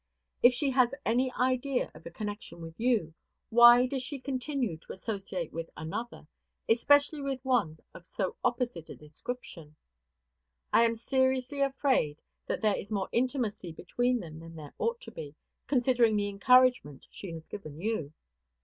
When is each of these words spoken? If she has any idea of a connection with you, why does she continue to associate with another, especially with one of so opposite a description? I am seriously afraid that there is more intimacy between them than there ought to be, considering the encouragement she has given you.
If 0.41 0.51
she 0.51 0.71
has 0.71 0.95
any 1.05 1.31
idea 1.33 1.91
of 1.93 2.07
a 2.07 2.09
connection 2.09 2.59
with 2.59 2.73
you, 2.79 3.13
why 3.51 3.85
does 3.85 4.01
she 4.01 4.17
continue 4.17 4.75
to 4.77 4.91
associate 4.93 5.53
with 5.53 5.69
another, 5.77 6.25
especially 6.67 7.21
with 7.21 7.45
one 7.45 7.75
of 7.93 8.07
so 8.07 8.35
opposite 8.43 8.89
a 8.89 8.95
description? 8.95 9.75
I 10.73 10.85
am 10.85 10.95
seriously 10.95 11.59
afraid 11.61 12.23
that 12.47 12.61
there 12.61 12.75
is 12.77 12.91
more 12.91 13.09
intimacy 13.11 13.73
between 13.73 14.19
them 14.21 14.39
than 14.39 14.55
there 14.55 14.73
ought 14.79 14.99
to 15.01 15.11
be, 15.11 15.35
considering 15.67 16.15
the 16.15 16.29
encouragement 16.29 17.05
she 17.11 17.29
has 17.33 17.47
given 17.47 17.79
you. 17.79 18.11